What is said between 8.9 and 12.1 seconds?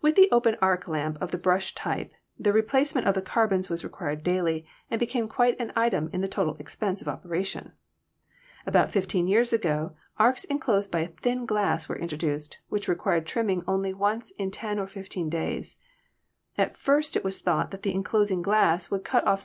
15 years ago arcs enclosed by a thin glass were